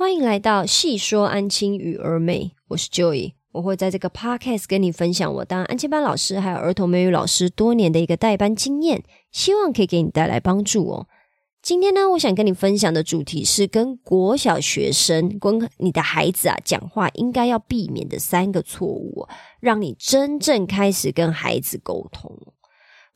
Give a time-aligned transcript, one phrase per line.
[0.00, 11.06] 欢迎来到细说安亲与儿美，我是 Joy，我会在这个 podcast 跟你分享我当安亲班老师还有儿童美语老师多年的一个代班经验，希望可以给你带来帮助哦。
[11.60, 19.28] 今天呢，我想跟你分享的主题是跟国小学生、跟你的孩子啊讲话应该要避免的三个错误，
[19.60, 22.34] 让你真正开始跟孩子沟通。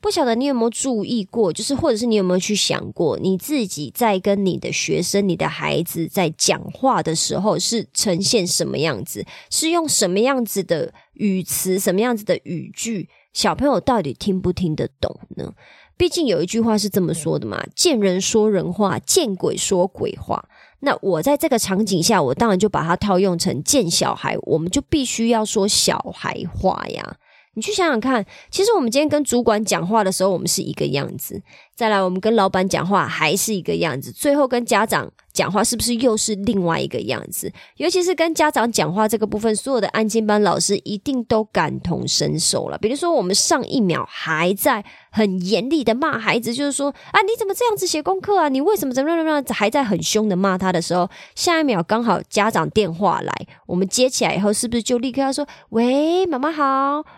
[0.01, 15.53] 不晓得你有没有注意过，就是或者是你有没有去想过，你自己在跟你的学生、你的孩子在讲话的时候是呈现什么样子，是用什么样子的语词、什么样子的语句，小朋友到底听不听得懂呢？
[15.97, 20.47] 毕竟有一句话是这么说的嘛：“见人说人话，见鬼说鬼话。”
[20.81, 27.15] 那我在这个场景下，我当然就把它套用成见小孩，我们就必须要说小孩话呀。
[27.55, 31.35] 你去想想看，其实我们今天跟主管讲话的时候，我们是一个样子；
[31.75, 35.11] 再来，我们跟老板讲话还是一个样子；最后跟家长。
[35.35, 37.51] 讲话是不是又是另外一个样子？
[37.75, 42.77] 尤其是跟家长讲话这个部分，所有的安静班老师一定都感同身受了。
[42.77, 48.47] 比如说，我们上一秒还在很严厉的骂孩子，就是说啊，你怎么这样子写功课啊？
[48.47, 53.33] 你为什么怎么怎么还在很凶的骂他的时候，下一秒刚好家长电话来，
[53.67, 56.63] 我们接起来以后，是不是就立刻要说：“喂，妈妈好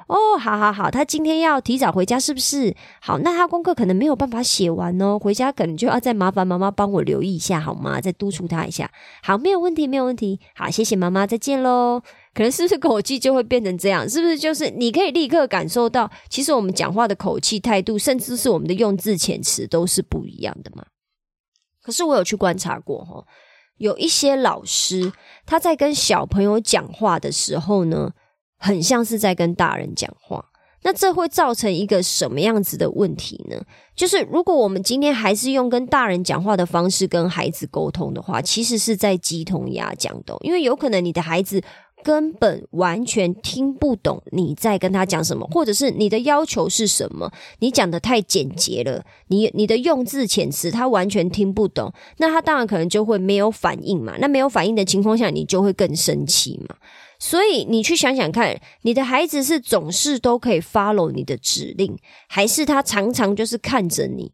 [0.08, 2.76] 哦，好好好，他今天要提早回家，是不是？
[3.00, 8.90] 好，那他功课可能没有办法写完哦，回家可能就要再麻烦妈妈帮我留意一下，好吗？”再督促他一下，
[9.22, 10.40] 好，没有问题，没有问题。
[10.56, 12.02] 好，谢谢妈妈，再见喽。
[12.34, 14.10] 可能是不是口气就会变成这样？
[14.10, 20.86] 是不是就是你可以立刻感受到，其实我们讲话的口气、态度，甚至是我们的用字遣词都是不一样的嘛？
[21.84, 23.26] 可是我有去观察过，哈，
[23.78, 25.12] 有一些老师
[25.46, 28.12] 他在跟小朋友讲话的时候呢，
[28.58, 30.46] 很像是在跟大人讲话。
[30.84, 33.62] 那这会造成一个什么样子的问题呢？
[33.96, 41.62] 就是如果我们今天还是用跟大人讲话的方式跟孩子沟通的话，其实是在鸡同鸭讲的，因为有可能你的孩子
[42.04, 54.16] 根本完全听不懂你在跟他讲什么，或者是你的要求是什么，你讲的太简洁了，你你的用字遣词他完全听不懂，那他当然可能就会没有反应嘛。
[54.20, 56.76] 那没有反应的情况下，你就会更生气嘛。
[57.20, 61.98] 所以你去想想看，你的孩子是总是都可以 follow 你的指令，
[62.28, 64.32] 还是他常常就是看着你，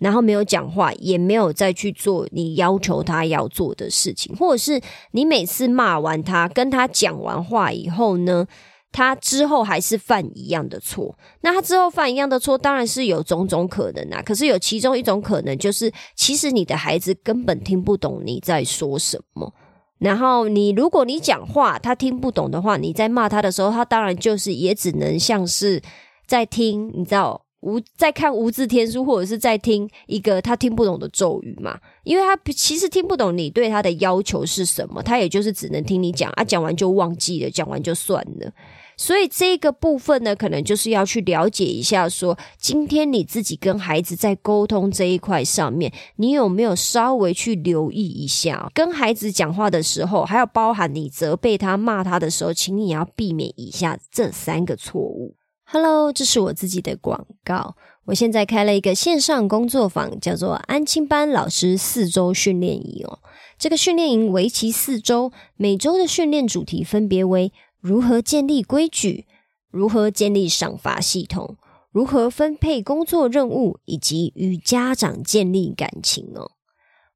[0.00, 4.80] 然后没有讲话，也没有再去做你要求他要做的事情，或者是
[5.12, 8.46] 你每次骂完他，跟他讲完话以后呢，
[8.90, 11.16] 他之后还是犯一样的错。
[11.42, 14.22] 那他之后犯一样的错，当然是有种种可能啊。
[14.22, 19.52] 可是有其中一种可能，就是其实你的孩子根本听不懂你在说什么。
[19.98, 25.82] 然后你如果你讲话他听不懂的话，你在骂他的时候，他当然就是也只能像是
[26.26, 31.78] 在听，你知道无在看无字天书，或者是在听一个他听不懂的咒语嘛？
[32.04, 38.52] 因为他其实听不懂你对他的要求是什么，他也就是只能听你讲啊，讲完就忘记了，讲完就算了。
[38.96, 48.70] 所以这个部分呢，可能就是要去了解一下，说今天你自己跟孩子在沟通这一块上面，你有没有稍微去留意一下？
[48.74, 55.34] 跟孩子讲话的时候，还有包含你责备他、骂他的时候，请你要避免以下这三个错误。
[55.72, 57.76] Hello，这是我自己的广告。
[58.06, 63.20] 我现在开了一个线上工作坊，叫做安亲班老师四周训练营哦。
[63.56, 67.52] 这个训练营为期四周，每周的训练主题分别为。
[67.80, 69.26] 如何建立规矩？
[69.70, 71.56] 如何建立赏罚系统？
[71.92, 73.78] 如何分配工作任务？
[73.84, 76.50] 以及与家长建立感情哦。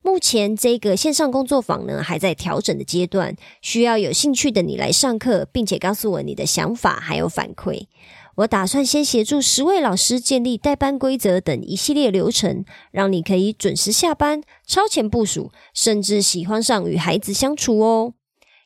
[0.00, 7.88] 目前这个线上工作坊呢，还在调整的阶段，需要有兴趣的你来上课，并且告诉我你的想法还有反馈。
[8.36, 18.14] 我打算先协助十位老师建立代班规则等一系列流程，让你可以准时下班、超前部署，甚至喜欢上与孩子相处哦。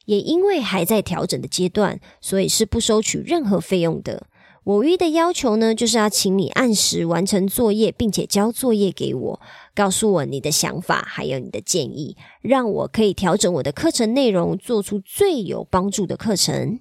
[0.06, 4.26] 也因为还在调整的阶段，所以是不收取任何费用的。
[4.64, 9.40] 我唯一的要求呢，就是要请你按时完成作业，并且交作业给我，
[9.74, 16.80] 告诉我你的想法还有你的建议，让我可以调整我的课程内容，做出最有帮助的课程。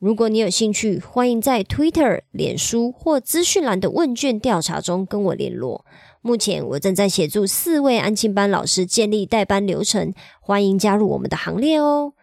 [0.00, 5.86] 如果你有兴趣，欢迎在 Twitter、脸书或资讯栏的问卷调查中跟我联络。
[6.20, 12.14] 目前我正在协助四位安庆班老师建立代班流程，欢迎加入我们的行列哦。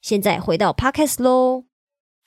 [0.00, 1.64] 现在回到 podcast 喽。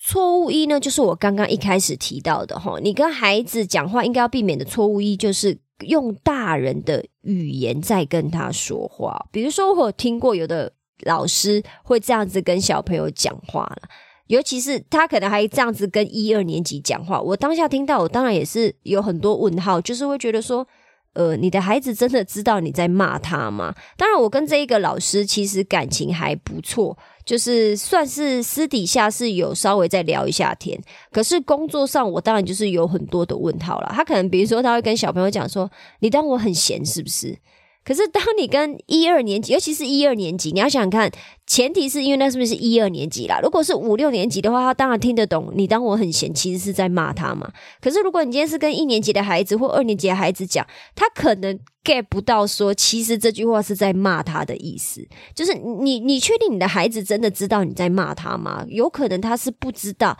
[0.01, 9.27] 错误一呢，就是我刚刚一开始提到的哈，你跟孩子讲话应该要避免的错误一，就是用大人的语言在跟他说话。
[9.31, 13.89] 比如说，我听过有的老师会这样子跟小朋友讲话了，
[14.29, 17.21] 尤其是他可能还这样子跟一二年级讲话。
[17.21, 20.65] 我当下听到，我当然也是有很多问号，就是会觉得说。
[21.13, 23.73] 呃，你的孩子真的知道你在骂他吗？
[23.97, 26.95] 当然，我跟这一个老师其实感情还不错，
[27.25, 30.79] 就是算是私底下是有稍微再聊一下天。
[31.11, 33.91] 可是工作上，我当然就是有很多的问号了。
[33.91, 37.35] 他可能比如说，他会跟小朋友讲说：“你当我很闲是不是？”
[37.83, 41.11] 可是，当你跟一二年级，尤其是一二年级，你要想想看，
[41.47, 43.39] 前提是因为那是不是一二年级啦？
[43.41, 45.51] 如果是五六年级的话，他当然听得懂。
[45.55, 47.51] 你当我很闲，其实是在骂他嘛。
[47.81, 55.07] 可是，如果你今天是跟一年级的孩子或二年级的孩子讲，他可能 get 不到说，其实这句话是在骂他的意思。
[55.33, 58.63] 就是你，你确定你的孩子真的知道你在骂他吗？
[58.67, 60.15] 有可能他是不知道。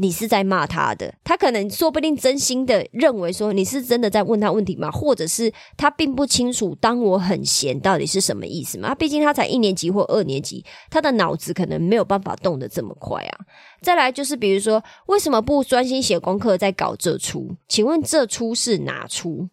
[0.00, 4.90] 你是在骂他的，他可能说不定真心的认为说你是真的在问他问题吗？
[4.90, 8.94] 或者是他并不清楚“当我很闲”到底是什么意思吗？
[8.94, 13.38] 毕竟他才一年级或二年级，他的脑子可能没有办法动得这么快啊。
[13.82, 17.54] 再来就是比如说，为什么不专心写功课，在搞这出？
[17.68, 19.50] 请问这出是哪出？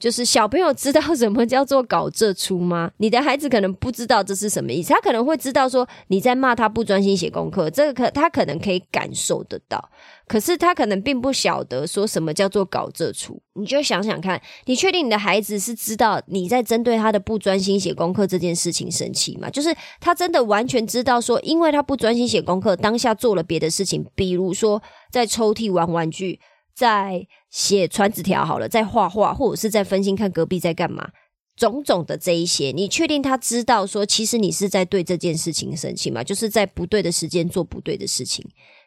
[0.00, 2.90] 就是小朋友知道什么叫做搞这出吗？
[2.96, 9.90] 你的孩子可能不知道这是什么意思，他可能会知道说你在骂他不专心写功课，这个可他可能可以感受得到，
[10.26, 13.40] 可是他可能并不晓得说什么叫做搞这出。
[13.52, 19.50] 你就想想看，你确定你的孩子是知道你在针对他的不专心写功课这件事情生气吗？
[19.50, 24.82] 就是他真的完全知道说，因为他不专心写功课，当下做了别的事情，比如说
[25.12, 26.40] 在抽屉玩玩具。
[26.74, 31.10] 在写传纸条好了，在画画，或者是在分心看隔壁在干嘛，
[31.56, 36.24] 种种的这一些，你确定他知道说，其实你是在对这件事情生气吗？
[36.24, 38.44] 就是在不对的时间做不对的事情，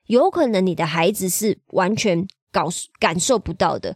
[0.07, 2.67] 有可能你的孩子是完全搞
[2.99, 3.95] 感受不到的。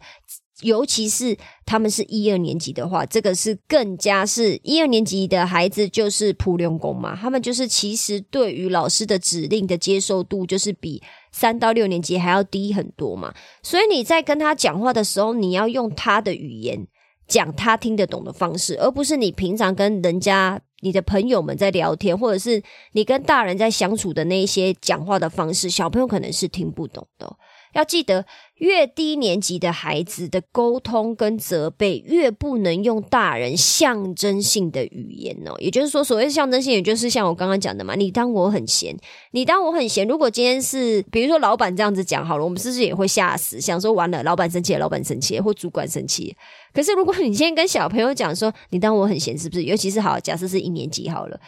[0.62, 11.00] 尤其是他们是一二年级的话，这个是更加是一二年级的孩子就是普用功嘛，他们就是其实对于老师的指令的接受度就是比
[11.30, 13.32] 三到六年级还要低很多嘛，
[13.62, 16.88] 所以你在跟他讲话的时候，你要用他的语言
[17.28, 22.60] 讲他听得懂的方式，而不是你平常跟人家你的朋友们在聊天，或者是
[22.92, 27.36] 你跟大人在相处的那一些讲话的方式，小朋友可能是听不懂的。
[27.78, 28.26] 要记得，
[28.56, 35.54] 越低年级的孩子的沟通跟责备，越不能用大人象征性的语言哦。
[35.60, 38.96] 也就是说，所谓象征性，也就是像我刚刚讲的嘛，你当我很闲，
[39.30, 40.08] 你当我很闲。
[40.08, 43.60] 如果今天是比如说老板这样子讲好了，我们是不是也会吓死？
[43.60, 46.36] 想说完了，老板生气，老板生气，或主管生气。
[46.74, 49.62] 可是如果你今天跟小朋友讲说，你当我很闲，是不是？
[49.62, 51.38] 尤其是好，假设是一年级好了。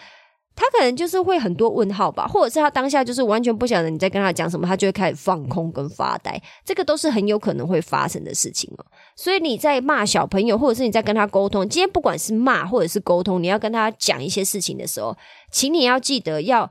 [0.57, 8.85] 他可能就是会很多问号吧，或者是他当下就是完全不晓得你在跟他讲什么，他就会开始放空跟发呆，这个都是很有可能会发生的事情哦。
[9.17, 15.17] 所以你在骂小朋友，或者是你在跟他沟通，今天不管是骂或者是沟通，你要跟他讲一些事情的时候，
[15.51, 16.71] 请你要记得要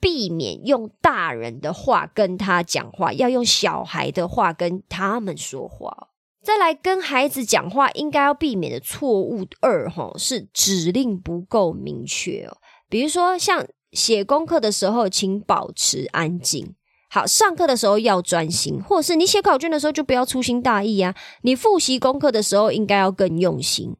[0.00, 6.08] 避免用大人的话跟他讲话，要用小孩的话跟他们说话。
[6.42, 12.56] 再来跟孩子讲话，应该要避免的错误二哈是指令不够明确哦。
[12.90, 16.74] 比如说，像写功课的时候，请保持安静。
[17.08, 21.14] 好，上课的时候要专心，或者是你写考卷的时候就不要粗心大意啊。
[21.42, 23.96] 你复习功课的时候应该要更用心。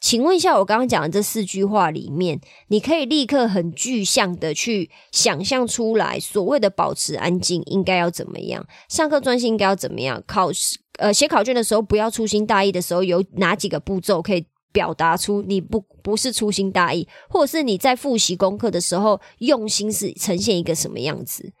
[0.00, 8.64] 请问一下，我刚刚讲的这四句话里面，你可以立刻很具象的去想象出来，所谓的保持安静应该要怎么样？
[8.88, 10.22] 上课专心应该要怎么样？
[10.26, 14.46] 考试呃写考卷的时候不要粗心大意的时候，有哪几个步骤可以？
[14.72, 21.52] 表达出你不不是粗心大意，或者是你在复习功课的时候用心是呈现一个什么样子？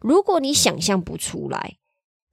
[0.00, 1.78] 如果你想象不出来，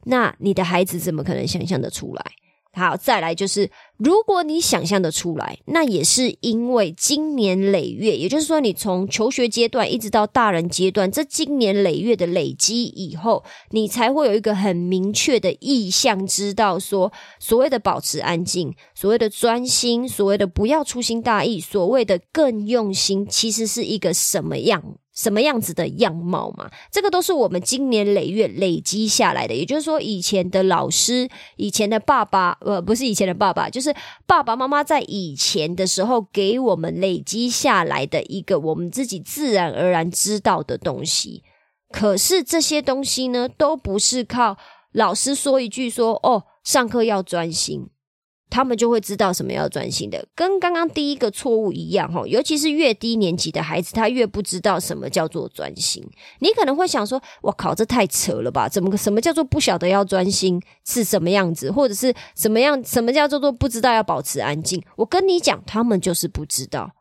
[0.06, 2.26] 那你的孩子怎么可能想象的出来？
[2.74, 3.70] 好，再来就是，
[4.04, 24.82] 如果你想象的出来，那也是因为经年累月，也就是说，你从求学阶段一直到大人阶段，这经年累月的累积以后，你才会有一个很明确的意向，知道说，所谓的保持安静，所谓的专心，所谓的不要粗心大意，所谓的更用心，其实是一个什么样？
[25.14, 26.72] 什么样子的样貌嘛？
[26.90, 29.54] 这个都是我们经年累月累积下来的。
[29.54, 31.28] 也就是说，以前的老师、
[31.58, 33.91] 以前的爸爸，呃，不是以前的爸爸，就是
[34.26, 41.44] 爸爸妈妈在以前的时候给我们累积下来的一个我们自己自然而然知道的东西。
[41.92, 44.58] 可是这些东西呢，都不是靠
[44.92, 47.90] 老师说一句说哦，上课要专心。
[48.52, 52.28] 他们就会知道什么要专心的，跟刚刚第一个错误一样哈。
[52.28, 56.04] 尤其是越低年级的孩子，他越不知道什么叫做专心。
[56.40, 58.68] 你可能会想说：“我靠，这太扯了吧？
[58.68, 62.84] 怎么什么叫做不晓得要专心是什么样子，或者是什么样？
[62.84, 66.92] 什么叫做做不知道要保持安静？”我跟你讲，他们就是不知道，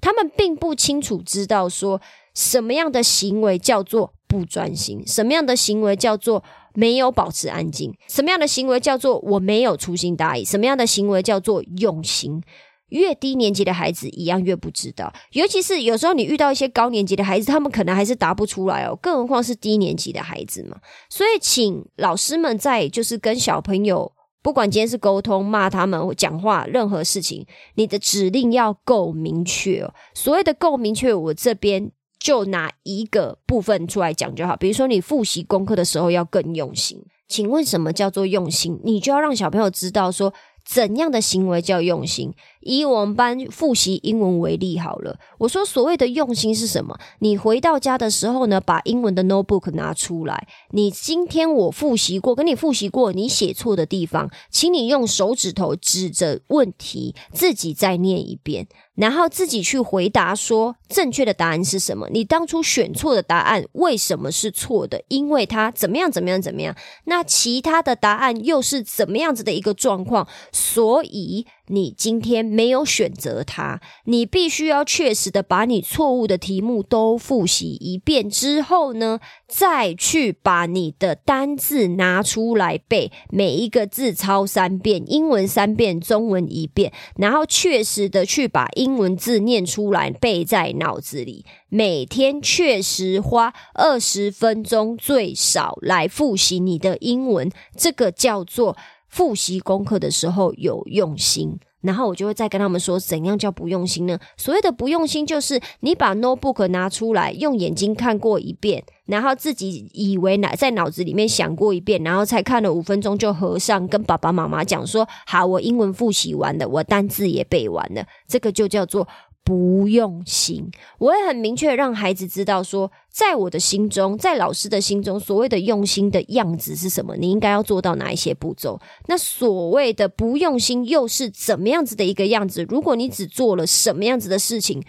[0.00, 2.00] 他们并不清楚知道说
[2.34, 7.92] 什么样的行为叫做不专心，什么样的行为叫做没有保持安静？
[8.08, 10.44] 什么样的行为叫做我没有粗心大意？
[10.44, 12.42] 什么样的行为叫做用心？
[12.90, 20.76] 越低年级的孩子一样越不知道，尤其是有时候你遇到一些高年级的孩子，他们可能还是答不出来哦，更何况是低年级的孩子嘛。
[21.08, 24.10] 所以，请老师们在就是跟小朋友，
[24.42, 27.46] 不管今天是沟通、骂他们、讲话，任何事情，
[27.76, 29.94] 你的指令要够明确哦。
[30.12, 37.02] 所谓的够明确，我这边就拿一个部分出来讲就好，比如说你复习功课的时候要更用心。
[37.26, 38.78] 请问什么叫做用心？
[38.84, 40.32] 你就要让小朋友知道说。
[40.62, 42.32] 怎样的行为叫用心？
[42.60, 46.98] 以我们班复习英文为例好了，我说所谓的用心是什么？
[47.20, 50.46] 你回到家的时候呢，把英文的 notebook 拿出来。
[50.70, 58.68] 你今天我复习过，跟你复习过，你写错的地方，请你用手指头指着问题，自己再念一遍。
[58.96, 62.06] 然后自己去回答说正确的答案是什么？
[62.10, 65.02] 你当初选错的答案为什么是错的？
[65.08, 66.76] 因为它怎么样怎么样怎么样？
[67.04, 70.28] 那其他的答案又是怎么样子的一个状况？
[70.52, 71.46] 所以。
[71.70, 91.44] 你今天没有选择它，你必须要确实的把你错误的题目都复习一遍之后呢，再去把你的单字拿出来背，每一个字抄三遍，英文三遍，中文一遍，然后确实的去把英文字念出来，背在脑子里。
[91.68, 98.76] 每天确实花二十分钟最少来复习你的英文，这个叫做。
[99.10, 104.18] 复习功课的时候有用心，然后我就会再跟他们说，怎样叫不用心呢？
[104.36, 119.08] 所谓的不用心，就是你把 notebook 拿出来，用眼睛看过一遍，然后自己以为脑在脑子里面想过一遍，然后才看了五分钟就合上，跟爸爸妈妈讲说：“好，我英文复习完了，我单字也背完了。”这个就叫做。
[119.44, 127.16] 不用心，我也很明确让孩子知道说，在我的心中，在老师的心中，所谓的用心的样子是什么？
[127.16, 128.80] 你应该要做到哪一些步骤？
[129.08, 132.64] 那所谓的不用心又是怎么样子的一个样子？
[132.68, 134.82] 如果你只做了什么样子的事情，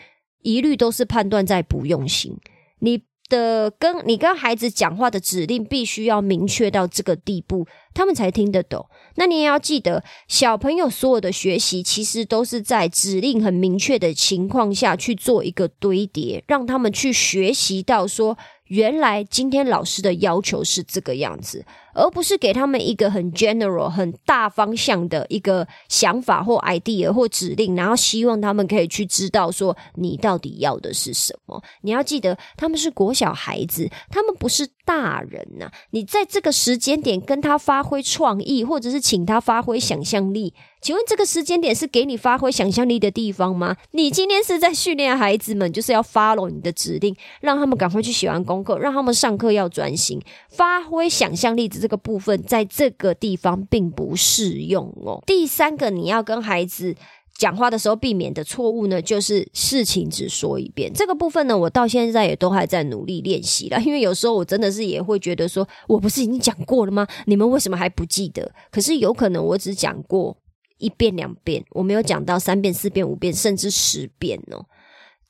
[0.44, 2.38] 一律都是判断在不用心。
[2.80, 3.04] 你。
[3.32, 8.86] 的跟你跟孩子讲话的指令必须要明确到这个地步，他们才听得懂。
[9.16, 21.66] 那你也要记得，小朋友所有的学习其实都是在指令很明确的情况下去做一个堆叠，让他们去学习到说，原来今天老师的要求是这个样子。
[21.94, 31.62] 而不是给他们一个很 general、很大方向的一个想法或 idea 或指令，然后希望他们可以去知道说你到底要的是什么。
[31.82, 35.72] 你要记得，他们是国小孩子，他们不是大人呐。
[35.92, 40.54] 你在这个时间点跟他发挥创意，或者是请他发挥想象力。
[40.82, 43.78] 请问这个时间点是给你发挥想象力的地方吗？
[43.92, 50.20] 你今天是在训练孩子们，就是要 follow 你的指令，让他们赶快去写完功课，让他们上课要专心，
[50.50, 55.22] 发挥想象力这个部分，在这个地方并不适用哦。
[55.28, 56.96] 第三个，你要跟孩子
[57.38, 60.90] 讲话的时候避免的错误呢，就是事情只说一遍。
[60.94, 67.06] 这个部分呢，我到现在也都还在努力练习了， 因为有时候我真的是也会觉得说，我不是已经讲过了吗？
[67.26, 68.50] 你们为什么还不记得？
[68.72, 70.38] 可是有可能我只讲过。
[70.78, 74.66] 一遍两遍，我没有讲到三遍、四遍、五遍，甚至十遍哦。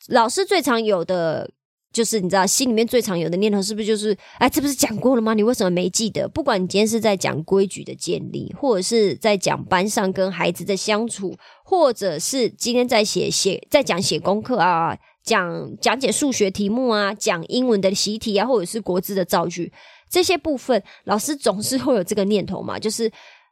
[0.07, 1.51] 老师最常有的
[1.91, 5.33] 就是，你知道，心里面最常有的念头是不是就是，哎，这不是讲过了吗？
[5.33, 6.27] 你为什么没记得？
[6.27, 19.71] 不管你今天是在讲规矩的建立，或者是在讲班上跟孩子的相处，或者是今天在写写在讲写功课啊，讲讲解数学题目啊，讲英文的习题啊，或者是国字的造句
[20.09, 23.11] 这些部分，老师总是会有这个念头嘛，就是。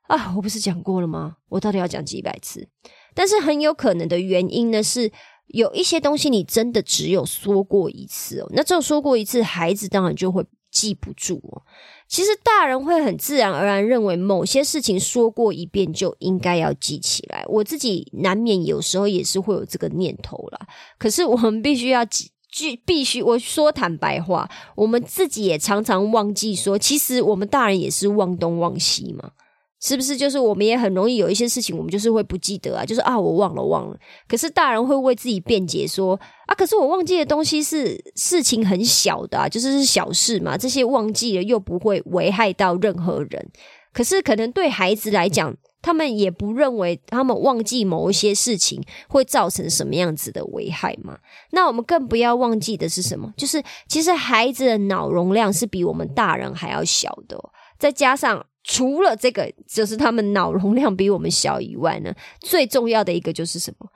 [0.10, 1.36] 啊，我不是讲过了吗？
[1.50, 2.67] 我到底要讲几百次？
[3.13, 5.12] 但是很有可能的原因呢，是
[5.50, 8.48] 有一些东西你真的只有说过一次哦。
[8.51, 11.62] 那只有说过一次，孩子当然就会记不住哦。
[12.08, 17.44] 其实大人会很自然而然认为某些事情说过一遍就应该要记起来。
[17.48, 20.60] 我自己难免有时候也是会有这个念头啦。
[20.98, 22.32] 可是我们必须要记，
[22.86, 29.32] 必须我说坦白话，我们自己也常常忘记说，其实我们大人也是忘东忘西嘛。
[29.81, 32.83] 是不是就是我们也很容易有一些事情，我们就是会不记得啊？
[32.83, 33.98] 就是啊，我忘了忘了。
[34.27, 40.57] 可是大人会为自己辩解说啊，可是我忘记的东西是事情很小的，啊就是是小事嘛。
[40.57, 43.50] 这些忘记了又不会危害到任何人。
[43.93, 51.17] 可是可能对孩子来讲，他们也不认为他们忘记某一些事情会造成什么样子的危害嘛。
[51.51, 53.33] 那我们更不要忘记的是什么？
[53.38, 57.39] 就是其实孩子的脑容量是比我们大人还要小的，
[57.77, 58.45] 再加上。
[58.71, 63.88] 除了这个，就是他们脑容量比我们小以外呢，最重要的一个就是什么？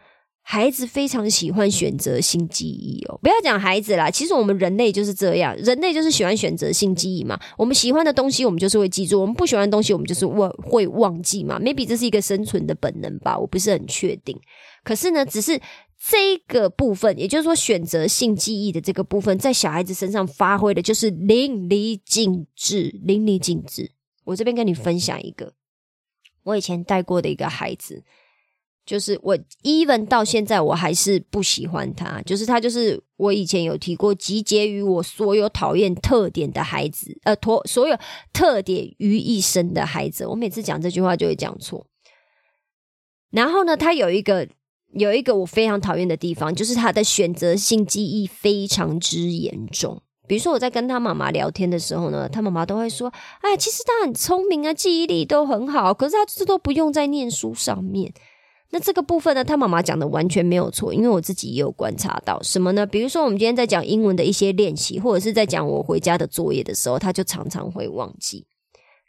[0.42, 7.40] 孩子非常喜欢选择性记忆哦，不要讲孩子啦，其实我们人类就是这样，人类就是喜欢选择性记忆嘛。
[7.56, 11.60] 我们喜欢的东西，我们就是会记住；我们不喜欢的东西，我们就是忘会忘记嘛。
[11.60, 14.36] Maybe 这是一个生存的本能吧，我不是很确定。
[14.84, 15.62] 可是呢，只是
[16.10, 23.92] 这个部分，也就是说选择性记忆的这个部分，在小孩子身上发挥的就是淋漓尽致，淋漓尽致。
[24.26, 25.54] 我这边跟你分享一个，
[26.44, 28.04] 我以前带过的一个孩子。
[28.86, 32.22] 就是我，even 到现在我还是不喜欢他。
[32.24, 37.98] 就是他，就是我以前有提过，集结于我所有讨厌特点的孩子，呃，托所有
[38.34, 40.28] 特点于一身的孩子。
[40.28, 41.88] 我每次讲这句话就会讲错。
[43.30, 44.50] 然后呢，他有一个
[44.94, 50.02] 有一个我非常讨厌的地方，就是他的选择性记忆非常之严重。
[50.28, 53.12] 比如说我在跟他妈妈聊天的时候呢，他妈妈都会说
[53.42, 58.14] ：“哎，其实他很聪明啊，记忆力都很好，可是他这都不用在念书上面。”
[58.72, 62.86] 那这个部分呢，他妈妈讲的完全没有错，因为我自己也有观察到什么呢？
[62.86, 68.48] 比如说，我们今天在讲英文的一些练习，或者是在讲我回家的作业的时候，他就常常会忘记。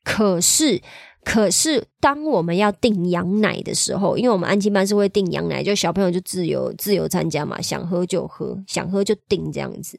[0.04, 0.83] 可是，
[1.25, 9.99] 可是当我们要订羊奶的时候，因为我们安亲班是会订羊奶，就小朋友就自由自由参加嘛，想喝就喝，想喝就订这样子。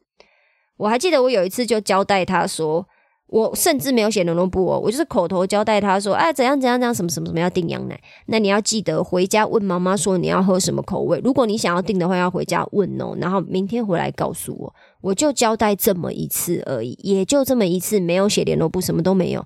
[0.78, 2.86] 我还记得我有一次就交代他说。
[3.28, 11.20] 我甚至没有写联络簿哦，我就是口头交代他说，哎，怎样怎样怎样，什么什么什么要订羊奶，那你要记得回家问妈妈说你要喝什么口味。
[11.24, 14.74] 如果你想要订的话，要回家问哦，然后明天回来告诉我。
[15.02, 19.44] 我就交代这么一次而已，也就这么一次，没有写联络簿，什么都没有。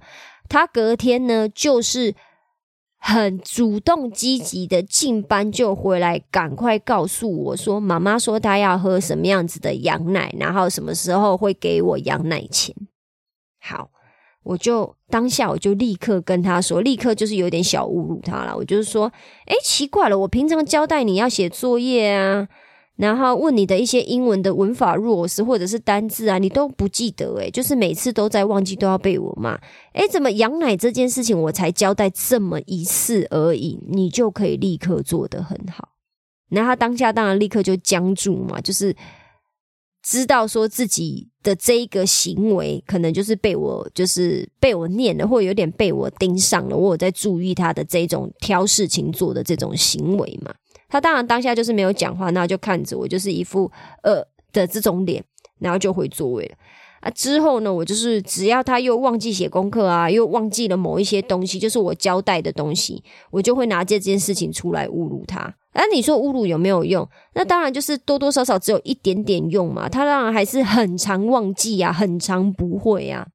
[0.49, 2.13] 他隔天呢，就是
[2.99, 12.75] 很主动积极的进班就回来，赶快告诉我说，妈妈说她要喝什么样子的羊奶，然后什么时候会给我羊奶钱。
[13.61, 13.89] 好，
[14.43, 18.55] 我就当下我就立刻跟他说，立刻就是有点小侮辱他了。
[18.55, 19.11] 我就是说，
[19.45, 22.47] 哎，奇怪了，我平常交代你要写作业啊，
[22.99, 29.57] 然后问你的一些英文的文法弱势或者是单字啊，你都不记得，诶，就是每次都在忘记，都要被我骂。
[29.93, 35.89] 诶，怎么羊奶这件事情我才交代这么一次而已，你就可以立刻做得很好？
[36.49, 38.95] 那他当下当然立刻就僵住嘛，就是。
[40.01, 46.75] 知道说自己的这一个行为，可能就是被我就是被我念了，或有点被我盯上了。
[46.75, 50.53] 我有在注意他的这种挑事情做的这种行为嘛？
[50.89, 53.71] 他当然当下就是没有讲话，那就看着我，就是一副
[54.03, 55.23] 呃的这种脸，
[55.59, 56.55] 然后就回座位了。
[57.01, 65.55] 啊，之后呢，我就是只要他又忘记写功课啊，又忘记了某一些东西，就是我交代的东西，我就会拿这件事情出来侮辱他。
[65.73, 67.07] 那你说侮辱有没有用？
[67.35, 69.87] 那当然就是多多少少只有一点点用嘛。
[69.87, 73.27] 他当然还是很常忘记啊，很常不会啊。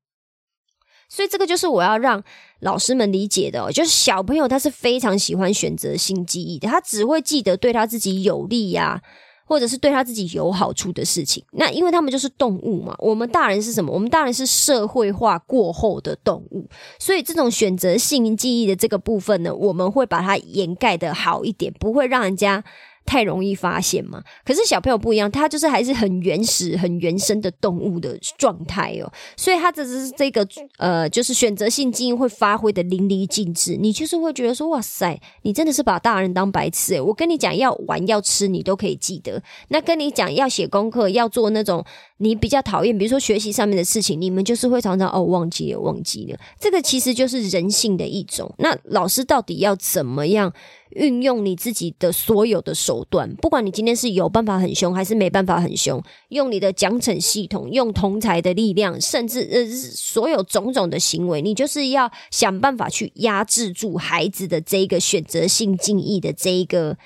[1.09, 2.23] 所以这个就是我要让
[2.65, 9.01] 老师们理解的，就是小朋友他是非常喜欢选择性记忆的，他只会记得对他自己有利呀。
[9.47, 12.95] 或者是对他自己有好处的事情，那因为他们就是动物嘛。
[12.99, 13.93] 我们大人是什么？
[13.93, 16.67] 我们大人是社会化过后的动物，
[16.99, 22.65] 所以这种选择性记忆的这个部分呢，我们会把它掩盖的好一点，不会让人家。
[23.05, 24.23] 太容易发现嘛？
[24.45, 30.47] 可是小朋友不一样，他就是还是很原始、很原生的动物的状态哦，所以他这是这个
[30.79, 33.77] 呃，就是选择性基因会发挥的淋漓尽致。
[33.77, 39.43] 你就是会觉得说，哇塞，你真的是把大人当白痴诶，我跟你讲要玩要吃，你都可以记得。
[39.69, 41.85] 那跟你讲要写功课要做那种
[42.19, 46.39] 你比较讨厌，比如说学习上面的事情，你们就是会常常哦忘记了忘记了。
[46.61, 48.55] 这个其实就是人性的一种。
[48.59, 50.53] 那老师到底要怎么样？
[50.91, 66.97] 运用你自己的所有的手段，不管你今天是有办法很凶，还是没办法很凶，用你的奖惩系统，用同才的力量，甚至呃所有种种的行为，你就是要想办法去压制住孩子的这一个选择性记忆的这一个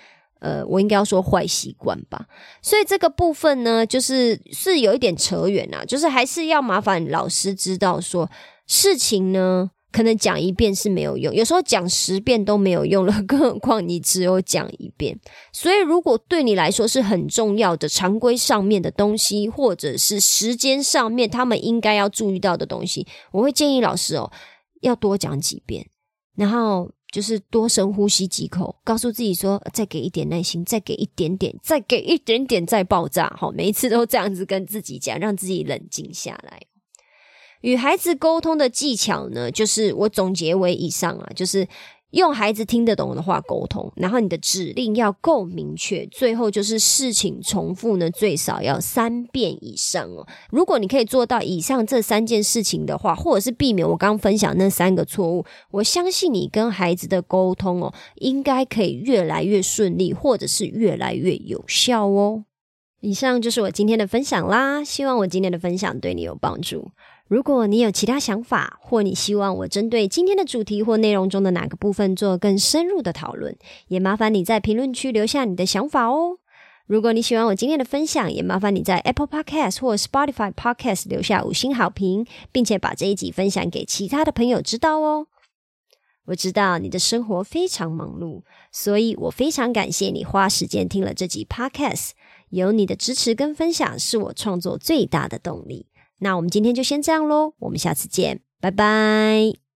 [0.41, 2.27] 呃，我应该要说坏习惯吧。
[2.63, 8.31] 所以这个部分呢，就是是有一点扯远啊，就是还是要麻烦老师知道说
[8.67, 9.71] 事情呢。
[9.91, 15.19] 可能讲一遍是没有用，有时候讲十遍都没有用了，更何况你只有讲一遍。
[15.51, 24.31] 所以，如果对你来说是很重要的常规上面的东西，或者是时间上面他们应该要注意到的东西，我会建议老师哦，
[24.83, 25.89] 要多讲几遍，
[26.37, 33.35] 然后就是多深呼吸几口，告诉自己说，再给一点耐心，再给一点点，再给一点点，再爆炸。
[33.39, 36.61] 好，每一次都这样子跟自己讲，让自己冷静下来。
[37.63, 41.67] 与孩子沟通的技巧呢，就是我总结为以上啊，就是
[42.13, 50.27] 用孩子听得懂的话沟通，然后你的指令要够明确，最后就是事情重复呢，最少要三遍以上哦。
[50.51, 62.45] 如果你可以做到以上这三件事情的话，或者是避免我刚分享那三个错误，我相信你跟孩子的沟通哦，应该可以越来越顺利，或者是越来越有效哦。
[63.01, 66.91] 以上就是我今天的分享啦，希望我今天的分享对你有帮助。
[67.29, 73.57] 如果你有其他想法，或你希望我针对今天的主题或内容中的哪个部分做更深入的讨论，
[73.89, 76.39] 也麻烦你在评论区留下你的想法哦。
[76.87, 85.27] 如果你喜欢我今天的分享，也麻烦你在 Apple Podcast 或 Spotify Podcast 留下五星好评，并且把这一集分享给其他的朋友知道哦。
[86.25, 92.13] 我知道你的生活非常忙碌，所以我非常感谢你花时间听了这集 Podcast。
[92.51, 95.87] 有你的支持跟分享，是我创作最大的动力。
[96.19, 99.68] 那我们今天就先这样喽，我们下次见，拜拜。